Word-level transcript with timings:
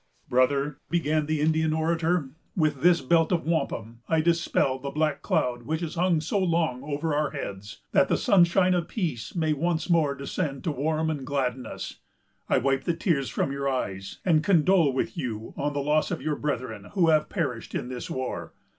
"Brother," 0.27 0.79
began 0.89 1.27
the 1.27 1.41
Indian 1.41 1.73
orator, 1.73 2.31
"with 2.55 2.81
this 2.81 3.01
belt 3.01 3.31
of 3.31 3.45
wampum 3.45 3.99
I 4.09 4.19
dispel 4.19 4.79
the 4.79 4.89
black 4.89 5.21
cloud 5.21 5.67
that 5.67 5.81
has 5.81 5.93
hung 5.93 6.21
so 6.21 6.39
long 6.39 6.81
over 6.83 7.13
our 7.13 7.29
heads, 7.29 7.81
that 7.91 8.07
the 8.07 8.17
sunshine 8.17 8.73
of 8.73 8.87
peace 8.87 9.35
may 9.35 9.53
once 9.53 9.91
more 9.91 10.15
descend 10.15 10.63
to 10.63 10.71
warm 10.71 11.11
and 11.11 11.23
gladden 11.23 11.67
us. 11.67 11.99
I 12.49 12.57
wipe 12.57 12.85
the 12.85 12.95
tears 12.95 13.29
from 13.29 13.51
your 13.51 13.69
eyes, 13.69 14.17
and 14.25 14.43
condole 14.43 14.91
with 14.91 15.19
you 15.19 15.53
on 15.55 15.73
the 15.73 15.83
loss 15.83 16.09
of 16.09 16.19
your 16.19 16.35
brethren 16.35 16.85
who 16.93 17.09
have 17.09 17.29
perished 17.29 17.75
in 17.75 17.89
this 17.89 18.09
war. 18.09 18.53